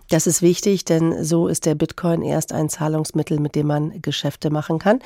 Das 0.10 0.26
ist 0.26 0.42
wichtig, 0.42 0.86
denn 0.86 1.24
so 1.24 1.48
ist 1.48 1.66
der 1.66 1.76
Bitcoin 1.76 2.22
erst 2.22 2.54
ein 2.54 2.70
Zahlungsmittel, 2.70 3.40
mit 3.40 3.56
dem 3.56 3.68
man 3.68 4.02
Geschäfte 4.02 4.50
machen 4.50 4.80
kann. 4.80 5.00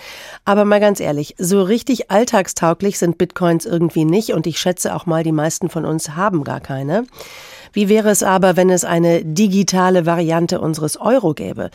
Aber 0.46 0.64
mal 0.64 0.80
ganz 0.80 1.00
ehrlich, 1.00 1.36
so 1.40 1.64
richtig 1.64 2.12
alltagstauglich 2.12 3.00
sind 3.00 3.18
Bitcoins 3.18 3.66
irgendwie 3.66 4.06
nicht 4.06 4.34
und 4.34 4.46
ich 4.46 4.60
schätze 4.60 4.96
auch 4.96 5.08
mal, 5.08 5.24
die 5.24 5.32
meisten 5.32 5.70
von 5.70 5.86
uns 5.86 6.16
haben 6.16 6.44
gar 6.44 6.60
keine. 6.60 7.06
Wie 7.74 7.88
wäre 7.88 8.10
es 8.10 8.22
aber, 8.22 8.58
wenn 8.58 8.70
es 8.70 8.84
eine 8.84 9.24
digitale 9.24 10.06
Variante 10.06 10.60
unseres 10.60 11.00
Euro 11.00 11.34
gäbe? 11.34 11.70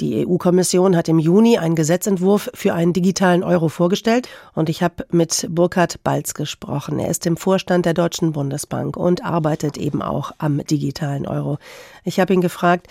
Die 0.00 0.26
EU-Kommission 0.26 0.96
hat 0.96 1.08
im 1.08 1.18
Juni 1.18 1.58
einen 1.58 1.74
Gesetzentwurf 1.74 2.50
für 2.54 2.72
einen 2.72 2.92
digitalen 2.92 3.44
Euro 3.44 3.68
vorgestellt 3.68 4.28
und 4.54 4.68
ich 4.68 4.82
habe 4.82 5.04
mit 5.10 5.46
Burkhard 5.50 6.02
Balz 6.02 6.34
gesprochen. 6.34 6.98
Er 6.98 7.10
ist 7.10 7.26
im 7.26 7.36
Vorstand 7.36 7.84
der 7.84 7.94
Deutschen 7.94 8.32
Bundesbank 8.32 8.96
und 8.96 9.24
arbeitet 9.24 9.76
eben 9.76 10.00
auch 10.00 10.32
am 10.38 10.64
digitalen 10.64 11.26
Euro. 11.26 11.58
Ich 12.04 12.18
habe 12.18 12.32
ihn 12.32 12.40
gefragt, 12.40 12.86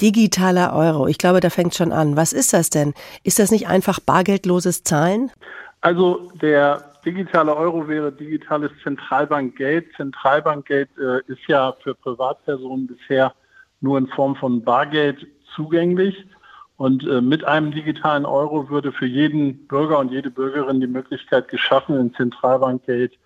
digitaler 0.00 0.72
Euro, 0.74 1.08
ich 1.08 1.18
glaube, 1.18 1.40
da 1.40 1.50
fängt 1.50 1.74
schon 1.74 1.92
an. 1.92 2.16
Was 2.16 2.32
ist 2.32 2.52
das 2.52 2.70
denn? 2.70 2.94
Ist 3.22 3.38
das 3.38 3.50
nicht 3.50 3.68
einfach 3.68 4.00
bargeldloses 4.00 4.82
Zahlen? 4.82 5.30
Also 5.80 6.30
der 6.40 6.87
digitale 7.04 7.54
Euro 7.54 7.88
wäre 7.88 8.12
digitales 8.12 8.70
Zentralbankgeld. 8.82 9.86
Zentralbankgeld 9.96 10.90
äh, 10.98 11.20
ist 11.30 11.46
ja 11.46 11.72
für 11.82 11.94
Privatpersonen 11.94 12.86
bisher 12.86 13.32
nur 13.80 13.98
in 13.98 14.08
Form 14.08 14.36
von 14.36 14.62
Bargeld 14.62 15.26
zugänglich. 15.54 16.26
Und 16.76 17.06
äh, 17.06 17.20
mit 17.20 17.44
einem 17.44 17.72
digitalen 17.72 18.24
Euro 18.24 18.68
würde 18.68 18.92
für 18.92 19.06
jeden 19.06 19.66
Bürger 19.66 19.98
und 19.98 20.12
jede 20.12 20.30
Bürgerin 20.30 20.80
die 20.80 20.86
Möglichkeit 20.86 21.48
geschaffen, 21.48 21.98
in 21.98 22.14
Zentralbankgeld 22.14 23.18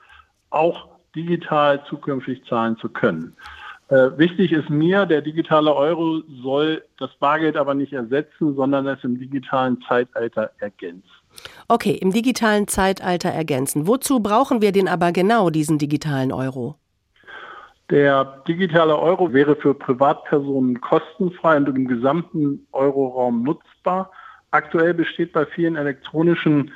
auch 0.51 0.89
digital 1.15 1.85
zukünftig 1.85 2.45
zahlen 2.47 2.77
zu 2.79 2.89
können. 2.89 3.37
Äh, 3.93 4.17
wichtig 4.17 4.53
ist 4.53 4.71
mir, 4.71 5.05
der 5.05 5.21
digitale 5.21 5.75
Euro 5.75 6.23
soll 6.43 6.83
das 6.99 7.11
Bargeld 7.21 7.59
aber 7.59 7.75
nicht 7.75 7.93
ersetzen, 7.93 8.57
sondern 8.57 8.87
es 8.87 9.05
im 9.05 9.19
digitalen 9.19 9.83
Zeitalter 9.87 10.51
ergänzen. 10.61 11.11
Okay, 11.69 11.99
im 12.01 12.11
digitalen 12.11 12.69
Zeitalter 12.69 13.29
ergänzen. 13.29 13.87
Wozu 13.87 14.21
brauchen 14.21 14.63
wir 14.63 14.73
denn 14.73 14.89
aber 14.89 15.13
genau 15.13 15.51
diesen 15.51 15.77
digitalen 15.77 16.33
Euro? 16.33 16.77
Der 17.91 18.43
digitale 18.49 18.99
Euro 18.99 19.35
wäre 19.35 19.57
für 19.57 19.75
Privatpersonen 19.75 20.81
kostenfrei 20.81 21.59
und 21.59 21.69
im 21.69 21.87
gesamten 21.87 22.67
Euroraum 22.73 23.43
nutzbar. 23.43 24.11
Aktuell 24.53 24.95
besteht 24.95 25.35
bei 25.35 25.45
vielen 25.45 25.77
elektronischen 25.77 26.71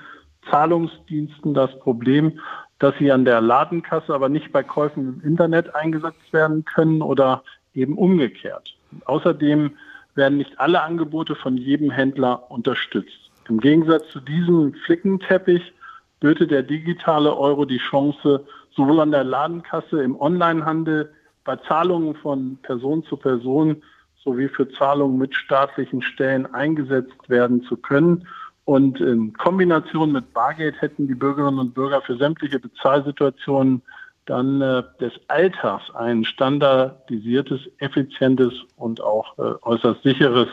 Zahlungsdiensten 0.50 1.54
das 1.54 1.70
Problem, 1.78 2.38
dass 2.78 2.94
sie 2.98 3.10
an 3.10 3.24
der 3.24 3.40
Ladenkasse, 3.40 4.14
aber 4.14 4.28
nicht 4.28 4.52
bei 4.52 4.62
Käufen 4.62 5.20
im 5.20 5.28
Internet 5.28 5.74
eingesetzt 5.74 6.32
werden 6.32 6.64
können 6.64 7.02
oder 7.02 7.42
eben 7.74 7.96
umgekehrt. 7.96 8.76
Außerdem 9.04 9.72
werden 10.14 10.38
nicht 10.38 10.58
alle 10.58 10.82
Angebote 10.82 11.34
von 11.34 11.56
jedem 11.56 11.90
Händler 11.90 12.50
unterstützt. 12.50 13.30
Im 13.48 13.60
Gegensatz 13.60 14.08
zu 14.10 14.20
diesem 14.20 14.74
Flickenteppich 14.74 15.72
böte 16.20 16.46
der 16.46 16.62
digitale 16.62 17.36
Euro 17.36 17.64
die 17.64 17.78
Chance, 17.78 18.44
sowohl 18.74 19.00
an 19.00 19.10
der 19.10 19.24
Ladenkasse, 19.24 20.02
im 20.02 20.18
Onlinehandel, 20.20 21.12
bei 21.44 21.56
Zahlungen 21.56 22.14
von 22.16 22.58
Person 22.62 23.04
zu 23.04 23.16
Person 23.16 23.82
sowie 24.24 24.48
für 24.48 24.68
Zahlungen 24.68 25.18
mit 25.18 25.34
staatlichen 25.34 26.02
Stellen 26.02 26.52
eingesetzt 26.52 27.28
werden 27.28 27.62
zu 27.62 27.76
können. 27.76 28.26
Und 28.66 29.00
in 29.00 29.32
Kombination 29.32 30.10
mit 30.10 30.34
Bargeld 30.34 30.80
hätten 30.82 31.06
die 31.06 31.14
Bürgerinnen 31.14 31.60
und 31.60 31.72
Bürger 31.72 32.02
für 32.02 32.16
sämtliche 32.16 32.58
Bezahlsituationen 32.58 33.80
dann 34.26 34.60
äh, 34.60 34.82
des 35.00 35.12
Alltags 35.28 35.88
ein 35.94 36.24
standardisiertes, 36.24 37.60
effizientes 37.78 38.52
und 38.76 39.00
auch 39.00 39.38
äh, 39.38 39.54
äußerst 39.62 40.02
sicheres 40.02 40.48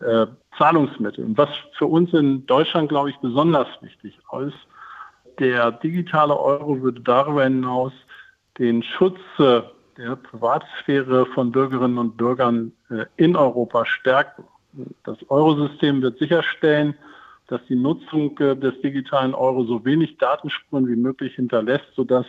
äh, 0.00 0.26
Zahlungsmittel. 0.58 1.24
Und 1.24 1.38
was 1.38 1.48
für 1.78 1.86
uns 1.86 2.12
in 2.12 2.44
Deutschland, 2.44 2.90
glaube 2.90 3.08
ich, 3.08 3.16
besonders 3.16 3.68
wichtig 3.80 4.18
ist, 4.46 4.58
der 5.38 5.72
digitale 5.72 6.38
Euro 6.38 6.82
würde 6.82 7.00
darüber 7.00 7.44
hinaus 7.44 7.92
den 8.58 8.82
Schutz 8.82 9.18
äh, 9.38 9.62
der 9.96 10.16
Privatsphäre 10.16 11.24
von 11.24 11.50
Bürgerinnen 11.50 11.96
und 11.96 12.18
Bürgern 12.18 12.72
äh, 12.90 13.06
in 13.16 13.36
Europa 13.36 13.86
stärken. 13.86 14.44
Das 15.04 15.16
Eurosystem 15.30 16.02
wird 16.02 16.18
sicherstellen, 16.18 16.94
dass 17.48 17.60
die 17.68 17.76
Nutzung 17.76 18.38
äh, 18.38 18.56
des 18.56 18.80
digitalen 18.82 19.34
Euro 19.34 19.64
so 19.64 19.84
wenig 19.84 20.16
Datenspuren 20.18 20.86
wie 20.86 20.96
möglich 20.96 21.34
hinterlässt, 21.34 21.86
sodass 21.96 22.26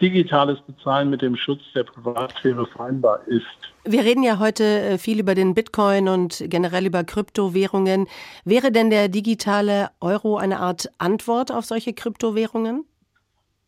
digitales 0.00 0.58
Bezahlen 0.60 1.10
mit 1.10 1.22
dem 1.22 1.36
Schutz 1.36 1.60
der 1.74 1.84
Privatsphäre 1.84 2.66
vereinbar 2.66 3.26
ist. 3.26 3.46
Wir 3.84 4.02
reden 4.02 4.22
ja 4.22 4.38
heute 4.38 4.64
äh, 4.64 4.98
viel 4.98 5.20
über 5.20 5.34
den 5.34 5.54
Bitcoin 5.54 6.08
und 6.08 6.44
generell 6.48 6.86
über 6.86 7.04
Kryptowährungen. 7.04 8.06
Wäre 8.44 8.72
denn 8.72 8.90
der 8.90 9.08
digitale 9.08 9.90
Euro 10.00 10.36
eine 10.36 10.58
Art 10.58 10.90
Antwort 10.98 11.50
auf 11.52 11.64
solche 11.64 11.92
Kryptowährungen? 11.92 12.84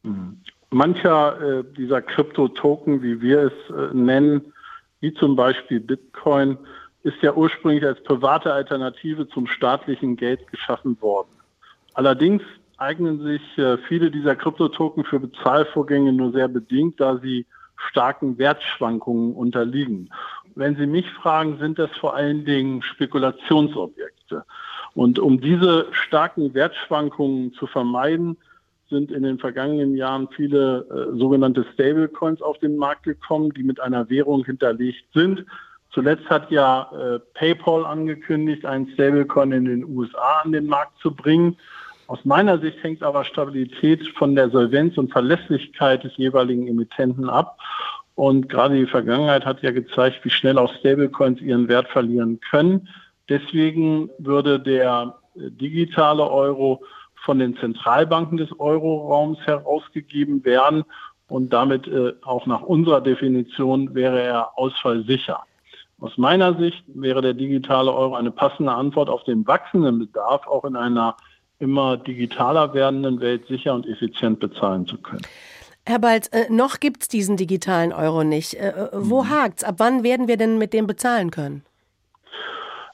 Mhm. 0.03 0.41
Mancher 0.71 1.41
äh, 1.61 1.65
dieser 1.77 2.03
Kryptotoken, 2.03 3.03
wie 3.03 3.23
wir 3.23 3.45
es 3.45 3.75
äh, 3.75 3.95
nennen, 3.95 4.53
wie 5.01 5.15
zum 5.15 5.35
Beispiel 5.35 5.81
Bitcoin, 5.81 6.59
ist 7.03 7.23
ja 7.23 7.33
ursprünglich 7.33 7.85
als 7.85 8.03
private 8.03 8.53
Alternative 8.53 9.29
zum 9.29 9.47
staatlichen 9.47 10.17
Geld 10.17 10.47
geschaffen 10.49 11.01
worden. 11.01 11.29
Allerdings 11.95 12.43
eignen 12.77 13.23
sich 13.23 13.59
äh, 13.59 13.79
viele 13.89 14.11
dieser 14.11 14.37
Kryptotoken 14.37 15.05
für 15.05 15.21
Bezahlvorgänge 15.21 16.13
nur 16.13 16.33
sehr 16.33 16.49
bedingt, 16.49 17.01
da 17.01 17.19
sie 17.19 17.47
starken 17.77 18.39
Wertschwankungen 18.39 19.35
unterliegen. 19.35 20.11
Wenn 20.55 20.77
Sie 20.77 20.87
mich 20.87 21.09
fragen, 21.13 21.59
sind 21.59 21.79
das 21.79 21.91
vor 21.99 22.17
allen 22.17 22.45
Dingen 22.45 22.83
Spekulationsobjekte. 22.83 24.45
Und 24.95 25.21
um 25.21 25.41
diese 25.41 25.87
starken 25.93 26.55
Wertschwankungen 26.55 27.53
zu 27.53 27.69
vermeiden, 27.69 28.37
sind 28.91 29.13
in 29.13 29.23
den 29.23 29.39
vergangenen 29.39 29.97
Jahren 29.97 30.29
viele 30.35 30.87
äh, 30.91 31.17
sogenannte 31.17 31.65
Stablecoins 31.75 32.43
auf 32.43 32.59
den 32.59 32.77
Markt 32.77 33.05
gekommen, 33.05 33.51
die 33.51 33.63
mit 33.63 33.81
einer 33.81 34.09
Währung 34.09 34.45
hinterlegt 34.45 35.05
sind. 35.15 35.45
Zuletzt 35.91 36.29
hat 36.29 36.51
ja 36.51 36.91
äh, 36.93 37.19
PayPal 37.35 37.87
angekündigt, 37.87 38.65
einen 38.67 38.89
Stablecoin 38.91 39.53
in 39.53 39.65
den 39.65 39.85
USA 39.85 40.43
an 40.45 40.53
den 40.53 40.67
Markt 40.67 40.99
zu 41.01 41.15
bringen. 41.15 41.57
Aus 42.07 42.25
meiner 42.25 42.59
Sicht 42.59 42.83
hängt 42.83 43.03
aber 43.03 43.25
Stabilität 43.25 44.07
von 44.17 44.35
der 44.35 44.51
Solvenz 44.51 44.99
und 44.99 45.13
Verlässlichkeit 45.13 46.05
des 46.05 46.17
jeweiligen 46.17 46.67
Emittenten 46.69 47.29
ab. 47.29 47.59
Und 48.15 48.49
gerade 48.49 48.77
die 48.77 48.87
Vergangenheit 48.87 49.45
hat 49.45 49.63
ja 49.63 49.71
gezeigt, 49.71 50.25
wie 50.25 50.31
schnell 50.31 50.59
auch 50.59 50.73
Stablecoins 50.75 51.41
ihren 51.41 51.69
Wert 51.69 51.89
verlieren 51.89 52.41
können. 52.41 52.89
Deswegen 53.29 54.11
würde 54.19 54.59
der 54.59 55.15
digitale 55.35 56.29
Euro 56.29 56.83
von 57.25 57.39
den 57.39 57.57
Zentralbanken 57.57 58.39
des 58.39 58.49
Euroraums 58.59 59.39
herausgegeben 59.41 60.45
werden 60.45 60.85
und 61.29 61.53
damit 61.53 61.87
äh, 61.87 62.15
auch 62.23 62.47
nach 62.47 62.63
unserer 62.63 63.01
Definition 63.01 63.95
wäre 63.95 64.23
er 64.23 64.59
ausfallsicher. 64.59 65.43
Aus 66.01 66.17
meiner 66.17 66.57
Sicht 66.57 66.85
wäre 66.87 67.23
der 67.23 67.35
digitale 67.35 67.93
Euro 67.93 68.15
eine 68.15 68.31
passende 68.31 68.73
Antwort 68.73 69.09
auf 69.09 69.25
den 69.25 69.47
wachsenden 69.47 69.99
Bedarf, 69.99 70.47
auch 70.47 70.65
in 70.65 70.77
einer 70.77 71.17
immer 71.59 71.97
digitaler 71.97 72.73
werdenden 72.73 73.21
Welt 73.21 73.47
sicher 73.49 73.75
und 73.75 73.87
effizient 73.87 74.39
bezahlen 74.39 74.87
zu 74.87 74.97
können. 74.99 75.23
Herr 75.85 75.99
Balz, 75.99 76.29
äh, 76.29 76.47
noch 76.51 76.79
gibt 76.81 77.03
es 77.03 77.09
diesen 77.09 77.37
digitalen 77.37 77.93
Euro 77.93 78.23
nicht. 78.23 78.55
Äh, 78.55 78.69
äh 78.69 78.89
wo 78.93 79.25
mhm. 79.25 79.31
hakt's? 79.31 79.65
Ab 79.65 79.77
wann 79.79 80.05
werden 80.05 80.29
wir 80.29 80.37
denn 80.37 80.59
mit 80.59 80.73
dem 80.73 80.87
bezahlen 80.87 81.31
können? 81.31 81.65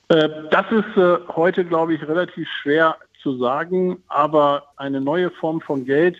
Äh, 0.09 0.29
das 0.51 0.65
ist 0.71 0.97
heute, 1.35 1.65
glaube 1.65 1.95
ich, 1.95 2.03
relativ 2.07 2.49
schwer 2.63 2.97
zu 3.23 3.37
sagen, 3.37 4.03
aber 4.09 4.69
eine 4.77 5.01
neue 5.01 5.31
Form 5.31 5.61
von 5.61 5.85
Geld, 5.85 6.17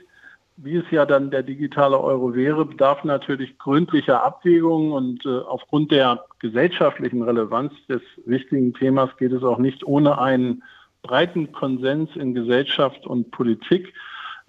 wie 0.57 0.77
es 0.77 0.85
ja 0.91 1.05
dann 1.05 1.31
der 1.31 1.43
digitale 1.43 1.99
Euro 1.99 2.35
wäre, 2.35 2.65
bedarf 2.65 3.03
natürlich 3.05 3.59
gründlicher 3.59 4.23
Abwägungen 4.23 4.93
und 4.93 5.27
äh, 5.27 5.41
aufgrund 5.41 5.91
der 5.91 6.25
gesellschaftlichen 6.39 7.23
Relevanz 7.23 7.73
des 7.89 8.03
wichtigen 8.25 8.73
Themas 8.75 9.11
geht 9.17 9.33
es 9.33 9.43
auch 9.43 9.59
nicht 9.59 9.85
ohne 9.85 10.19
einen 10.19 10.63
breiten 11.03 11.53
Konsens 11.53 12.11
in 12.15 12.35
Gesellschaft 12.35 13.07
und 13.07 13.31
Politik. 13.31 13.93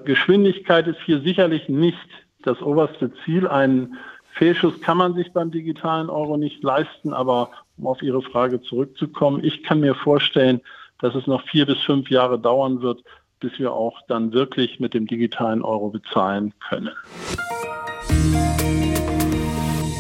Geschwindigkeit 0.03 0.87
ist 0.87 0.99
hier 1.05 1.21
sicherlich 1.21 1.69
nicht 1.69 2.07
das 2.43 2.61
oberste 2.61 3.11
Ziel. 3.23 3.47
Einen 3.47 3.97
Fehlschuss 4.33 4.79
kann 4.81 4.97
man 4.97 5.15
sich 5.15 5.33
beim 5.33 5.51
digitalen 5.51 6.09
Euro 6.09 6.37
nicht 6.37 6.63
leisten, 6.63 7.13
aber 7.13 7.51
um 7.77 7.87
auf 7.87 8.01
Ihre 8.01 8.21
Frage 8.21 8.61
zurückzukommen, 8.61 9.43
ich 9.43 9.63
kann 9.63 9.79
mir 9.79 9.95
vorstellen, 9.95 10.61
dass 10.99 11.15
es 11.15 11.27
noch 11.27 11.43
vier 11.47 11.65
bis 11.65 11.79
fünf 11.79 12.09
Jahre 12.09 12.39
dauern 12.39 12.81
wird, 12.81 13.03
bis 13.39 13.57
wir 13.57 13.73
auch 13.73 14.01
dann 14.07 14.33
wirklich 14.33 14.79
mit 14.79 14.93
dem 14.93 15.07
digitalen 15.07 15.61
Euro 15.61 15.89
bezahlen 15.89 16.53
können. 16.69 16.91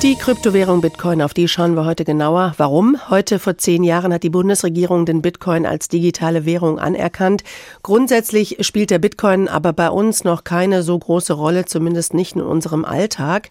Die 0.05 0.15
Kryptowährung 0.15 0.81
Bitcoin, 0.81 1.23
auf 1.23 1.33
die 1.33 1.47
schauen 1.47 1.73
wir 1.75 1.85
heute 1.85 2.05
genauer. 2.05 2.53
Warum? 2.57 3.09
Heute 3.09 3.39
vor 3.39 3.57
zehn 3.57 3.83
Jahren 3.83 4.13
hat 4.13 4.21
die 4.21 4.29
Bundesregierung 4.29 5.07
den 5.07 5.23
Bitcoin 5.23 5.65
als 5.65 5.87
digitale 5.87 6.45
Währung 6.45 6.77
anerkannt. 6.77 7.43
Grundsätzlich 7.81 8.57
spielt 8.59 8.91
der 8.91 8.99
Bitcoin 8.99 9.47
aber 9.47 9.73
bei 9.73 9.89
uns 9.89 10.23
noch 10.23 10.43
keine 10.43 10.83
so 10.83 10.99
große 10.99 11.33
Rolle, 11.33 11.65
zumindest 11.65 12.13
nicht 12.13 12.35
in 12.35 12.43
unserem 12.43 12.85
Alltag. 12.85 13.49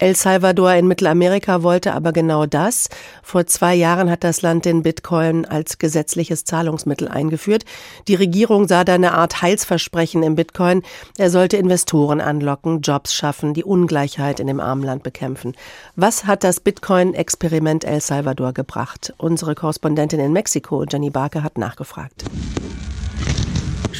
El 0.00 0.14
Salvador 0.14 0.74
in 0.74 0.86
Mittelamerika 0.86 1.64
wollte 1.64 1.92
aber 1.92 2.12
genau 2.12 2.46
das. 2.46 2.88
Vor 3.20 3.46
zwei 3.46 3.74
Jahren 3.74 4.08
hat 4.08 4.22
das 4.22 4.42
Land 4.42 4.64
den 4.64 4.84
Bitcoin 4.84 5.44
als 5.44 5.78
gesetzliches 5.78 6.44
Zahlungsmittel 6.44 7.08
eingeführt. 7.08 7.64
Die 8.06 8.14
Regierung 8.14 8.68
sah 8.68 8.84
da 8.84 8.94
eine 8.94 9.14
Art 9.14 9.42
Heilsversprechen 9.42 10.22
im 10.22 10.36
Bitcoin. 10.36 10.82
Er 11.16 11.30
sollte 11.30 11.56
Investoren 11.56 12.20
anlocken, 12.20 12.80
Jobs 12.80 13.12
schaffen, 13.12 13.54
die 13.54 13.64
Ungleichheit 13.64 14.38
in 14.38 14.46
dem 14.46 14.60
armen 14.60 14.84
Land 14.84 15.02
bekämpfen. 15.02 15.56
Was 15.96 16.26
hat 16.26 16.44
das 16.44 16.60
Bitcoin-Experiment 16.60 17.82
El 17.82 18.00
Salvador 18.00 18.52
gebracht? 18.52 19.14
Unsere 19.18 19.56
Korrespondentin 19.56 20.20
in 20.20 20.32
Mexiko, 20.32 20.84
Jenny 20.84 21.10
Barker, 21.10 21.42
hat 21.42 21.58
nachgefragt. 21.58 22.22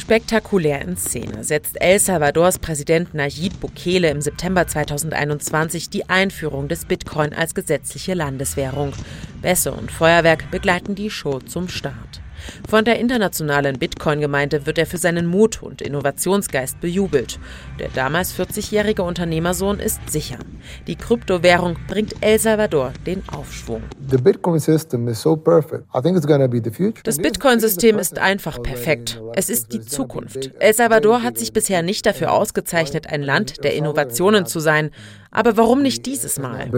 Spektakulär 0.09 0.81
in 0.81 0.97
Szene 0.97 1.43
setzt 1.43 1.79
El 1.79 1.99
Salvadors 1.99 2.57
Präsident 2.57 3.13
Nayib 3.13 3.59
Bukele 3.59 4.09
im 4.09 4.21
September 4.21 4.65
2021 4.65 5.91
die 5.91 6.09
Einführung 6.09 6.67
des 6.67 6.85
Bitcoin 6.85 7.31
als 7.31 7.53
gesetzliche 7.53 8.15
Landeswährung. 8.15 8.91
Bässe 9.43 9.71
und 9.71 9.91
Feuerwerk 9.91 10.49
begleiten 10.49 10.95
die 10.95 11.11
Show 11.11 11.37
zum 11.41 11.69
Start. 11.69 12.21
Von 12.69 12.85
der 12.85 12.99
internationalen 12.99 13.79
Bitcoin-Gemeinde 13.79 14.65
wird 14.65 14.77
er 14.77 14.85
für 14.85 14.97
seinen 14.97 15.25
Mut 15.25 15.61
und 15.61 15.81
Innovationsgeist 15.81 16.79
bejubelt. 16.79 17.39
Der 17.79 17.89
damals 17.89 18.37
40-jährige 18.37 19.03
Unternehmersohn 19.03 19.79
ist 19.79 20.09
sicher. 20.09 20.37
Die 20.87 20.95
Kryptowährung 20.95 21.77
bringt 21.87 22.15
El 22.21 22.39
Salvador 22.39 22.93
den 23.05 23.23
Aufschwung. 23.29 23.83
Das 27.03 27.17
Bitcoin-System 27.17 27.99
ist 27.99 28.19
einfach 28.19 28.61
perfekt. 28.61 29.21
Es 29.35 29.49
ist 29.49 29.73
die 29.73 29.81
Zukunft. 29.81 30.51
El 30.59 30.73
Salvador 30.73 31.23
hat 31.23 31.37
sich 31.37 31.53
bisher 31.53 31.81
nicht 31.81 32.05
dafür 32.05 32.31
ausgezeichnet, 32.31 33.07
ein 33.07 33.23
Land 33.23 33.63
der 33.63 33.73
Innovationen 33.75 34.45
zu 34.45 34.59
sein. 34.59 34.91
Aber 35.31 35.57
warum 35.57 35.81
nicht 35.81 36.05
dieses 36.05 36.39
Mal? 36.39 36.71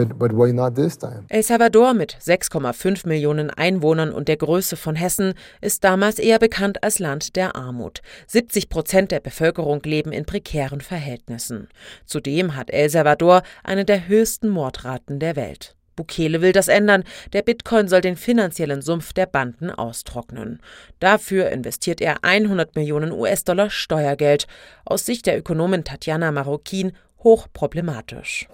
El 1.30 1.44
Salvador 1.44 1.94
mit 1.94 2.18
6,5 2.18 3.08
Millionen 3.08 3.50
Einwohnern 3.50 4.12
und 4.12 4.28
der 4.28 4.38
Größe 4.38 4.76
von 4.76 4.96
Hessen 4.96 5.34
ist 5.62 5.84
damals 5.84 6.20
eher 6.20 6.40
bekannt 6.40 6.84
als 6.84 7.00
Land 7.00 7.36
der 7.36 7.56
Armut. 7.56 8.02
70 8.28 8.70
Prozent 8.70 9.12
der 9.12 9.22
Bevölkerung 9.22 9.82
leben 9.84 10.12
in 10.12 10.26
prekären 10.26 10.82
Verhältnissen. 10.82 11.70
Zudem 12.06 12.56
hat 12.56 12.72
El 12.72 12.90
Salvador 12.90 13.44
eine 13.64 13.86
der 13.86 14.08
höchsten 14.08 14.50
Mordraten 14.50 15.20
der 15.20 15.36
Welt. 15.36 15.76
Bukele 15.96 16.42
will 16.42 16.52
das 16.52 16.68
ändern. 16.68 17.04
Der 17.34 17.42
Bitcoin 17.42 17.88
soll 17.88 18.02
den 18.02 18.16
finanziellen 18.16 18.82
Sumpf 18.82 19.14
der 19.14 19.26
Banden 19.26 19.70
austrocknen. 19.70 20.60
Dafür 21.00 21.50
investiert 21.50 22.02
er 22.02 22.24
100 22.24 22.76
Millionen 22.76 23.12
US-Dollar 23.12 23.70
Steuergeld. 23.70 24.48
Aus 24.86 25.06
Sicht 25.06 25.26
der 25.26 25.38
Ökonomin 25.38 25.84
Tatjana 25.84 26.32
Marokin 26.32 26.94
hochproblematisch. 27.24 28.48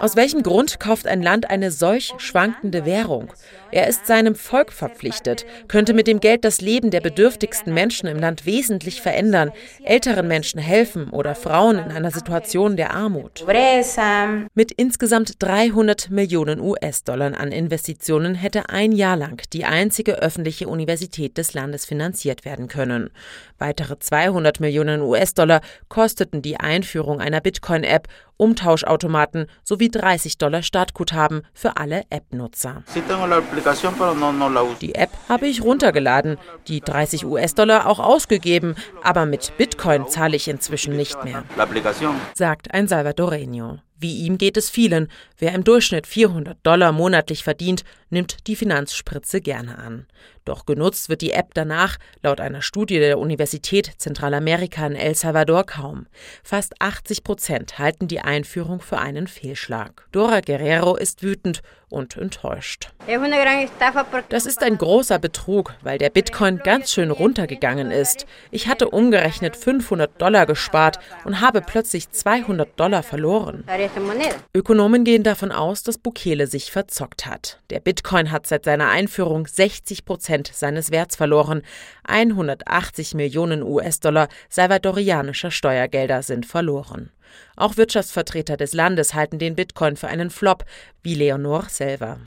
Aus 0.00 0.16
welchem 0.16 0.42
Grund 0.42 0.80
kauft 0.80 1.06
ein 1.06 1.22
Land 1.22 1.50
eine 1.50 1.70
solch 1.70 2.12
schwankende 2.18 2.84
Währung? 2.84 3.32
Er 3.70 3.86
ist 3.86 4.06
seinem 4.06 4.34
Volk 4.34 4.70
verpflichtet, 4.70 5.46
könnte 5.66 5.94
mit 5.94 6.06
dem 6.06 6.20
Geld 6.20 6.44
das 6.44 6.60
Leben 6.60 6.90
der 6.90 7.00
bedürftigsten 7.00 7.72
Menschen 7.72 8.06
im 8.06 8.18
Land 8.18 8.44
wesentlich 8.44 9.00
verändern, 9.00 9.50
älteren 9.82 10.28
Menschen 10.28 10.60
helfen 10.60 11.08
oder 11.08 11.34
Frauen 11.34 11.78
in 11.78 11.90
einer 11.90 12.10
Situation 12.10 12.76
der 12.76 12.92
Armut. 12.92 13.44
Mit 14.54 14.72
insgesamt 14.72 15.34
300 15.38 16.10
Millionen 16.10 16.60
US-Dollar 16.60 17.38
an 17.38 17.50
Investitionen 17.50 18.34
hätte 18.34 18.68
ein 18.68 18.92
Jahr 18.92 19.16
lang 19.16 19.40
die 19.52 19.64
einzige 19.64 20.20
öffentliche 20.20 20.68
Universität 20.68 21.38
des 21.38 21.54
Landes 21.54 21.86
finanziert 21.86 22.44
werden 22.44 22.68
können. 22.68 23.10
Weitere 23.62 23.96
200 23.96 24.58
Millionen 24.58 25.02
US-Dollar 25.02 25.60
kosteten 25.88 26.42
die 26.42 26.58
Einführung 26.58 27.20
einer 27.20 27.40
Bitcoin-App, 27.40 28.08
Umtauschautomaten 28.36 29.46
sowie 29.64 29.90
30 29.90 30.38
Dollar 30.38 30.62
Startguthaben 30.62 31.42
für 31.54 31.76
alle 31.76 32.02
App-Nutzer. 32.10 32.82
Die 34.80 34.94
App 34.94 35.10
habe 35.28 35.46
ich 35.46 35.62
runtergeladen, 35.62 36.38
die 36.68 36.80
30 36.80 37.24
US-Dollar 37.26 37.86
auch 37.86 38.00
ausgegeben, 38.00 38.74
aber 39.02 39.26
mit 39.26 39.56
Bitcoin 39.56 40.08
zahle 40.08 40.36
ich 40.36 40.48
inzwischen 40.48 40.96
nicht 40.96 41.24
mehr, 41.24 41.44
sagt 42.34 42.74
ein 42.74 42.88
Salvadoreño. 42.88 43.78
Wie 44.02 44.24
ihm 44.24 44.36
geht 44.36 44.56
es 44.56 44.68
vielen. 44.68 45.06
Wer 45.38 45.54
im 45.54 45.62
Durchschnitt 45.62 46.08
400 46.08 46.58
Dollar 46.64 46.90
monatlich 46.90 47.44
verdient, 47.44 47.84
nimmt 48.10 48.48
die 48.48 48.56
Finanzspritze 48.56 49.40
gerne 49.40 49.78
an. 49.78 50.06
Doch 50.44 50.66
genutzt 50.66 51.08
wird 51.08 51.22
die 51.22 51.30
App 51.30 51.54
danach, 51.54 51.98
laut 52.20 52.40
einer 52.40 52.62
Studie 52.62 52.98
der 52.98 53.20
Universität 53.20 53.92
Zentralamerika 53.98 54.84
in 54.88 54.96
El 54.96 55.14
Salvador, 55.14 55.64
kaum. 55.64 56.08
Fast 56.42 56.74
80 56.80 57.22
Prozent 57.22 57.78
halten 57.78 58.08
die 58.08 58.21
Einführung 58.24 58.80
für 58.80 58.98
einen 58.98 59.26
Fehlschlag. 59.26 60.06
Dora 60.12 60.40
Guerrero 60.40 60.96
ist 60.96 61.22
wütend 61.22 61.62
und 61.92 62.16
enttäuscht. 62.16 62.90
Das 64.30 64.46
ist 64.46 64.62
ein 64.62 64.78
großer 64.78 65.18
Betrug, 65.18 65.74
weil 65.82 65.98
der 65.98 66.10
Bitcoin 66.10 66.58
ganz 66.58 66.90
schön 66.92 67.10
runtergegangen 67.10 67.90
ist. 67.90 68.26
Ich 68.50 68.66
hatte 68.66 68.88
umgerechnet 68.88 69.56
500 69.56 70.20
Dollar 70.20 70.46
gespart 70.46 70.98
und 71.24 71.40
habe 71.40 71.60
plötzlich 71.60 72.10
200 72.10 72.68
Dollar 72.80 73.02
verloren. 73.02 73.64
Ökonomen 74.54 75.04
gehen 75.04 75.22
davon 75.22 75.52
aus, 75.52 75.82
dass 75.82 75.98
Bukele 75.98 76.46
sich 76.46 76.72
verzockt 76.72 77.26
hat. 77.26 77.60
Der 77.70 77.80
Bitcoin 77.80 78.30
hat 78.30 78.46
seit 78.46 78.64
seiner 78.64 78.88
Einführung 78.88 79.46
60 79.46 80.04
Prozent 80.04 80.50
seines 80.52 80.90
Werts 80.90 81.16
verloren. 81.16 81.62
180 82.04 83.14
Millionen 83.14 83.62
US-Dollar 83.62 84.28
salvadorianischer 84.48 85.50
Steuergelder 85.50 86.22
sind 86.22 86.46
verloren. 86.46 87.10
Auch 87.56 87.76
Wirtschaftsvertreter 87.76 88.56
des 88.56 88.72
Landes 88.72 89.14
halten 89.14 89.38
den 89.38 89.54
Bitcoin 89.54 89.96
für 89.96 90.08
einen 90.08 90.30
Flop, 90.30 90.64
wie 91.02 91.14
Leonor 91.14 91.64
selber. 91.68 92.18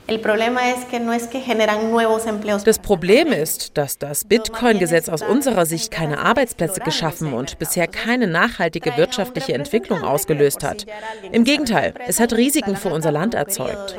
Das 2.64 2.78
Problem 2.78 3.28
ist, 3.28 3.78
dass 3.78 3.98
das 3.98 4.24
Bitcoin-Gesetz 4.24 5.08
aus 5.08 5.22
unserer 5.22 5.66
Sicht 5.66 5.90
keine 5.90 6.18
Arbeitsplätze 6.18 6.80
geschaffen 6.80 7.32
und 7.32 7.58
bisher 7.58 7.86
keine 7.86 8.26
nachhaltige 8.26 8.96
wirtschaftliche 8.96 9.54
Entwicklung 9.54 10.02
ausgelöst 10.02 10.62
hat. 10.62 10.84
Im 11.32 11.44
Gegenteil, 11.44 11.94
es 12.06 12.20
hat 12.20 12.32
Risiken 12.34 12.76
für 12.76 12.90
unser 12.90 13.12
Land 13.12 13.34
erzeugt. 13.34 13.96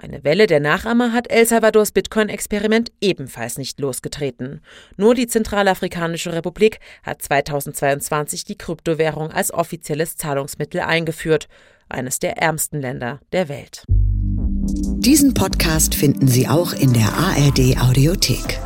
Eine 0.00 0.22
Welle 0.22 0.46
der 0.46 0.60
Nachahmer 0.60 1.12
hat 1.12 1.28
El 1.28 1.44
Salvadors 1.44 1.90
Bitcoin-Experiment 1.90 2.92
ebenfalls 3.00 3.58
nicht 3.58 3.80
losgetreten. 3.80 4.60
Nur 4.96 5.16
die 5.16 5.26
Zentralafrikanische 5.26 6.32
Republik 6.32 6.78
hat 7.02 7.20
2022 7.20 8.44
die 8.44 8.56
Kryptowährung 8.56 9.32
als 9.32 9.52
offizielles 9.52 10.16
Zahlungsmittel 10.16 10.82
eingeführt, 10.82 11.48
eines 11.88 12.20
der 12.20 12.38
ärmsten 12.38 12.80
Länder 12.80 13.18
der 13.32 13.48
Welt. 13.48 13.82
Diesen 13.88 15.34
Podcast 15.34 15.96
finden 15.96 16.28
Sie 16.28 16.46
auch 16.46 16.74
in 16.74 16.92
der 16.92 17.12
ARD 17.12 17.80
Audiothek. 17.80 18.60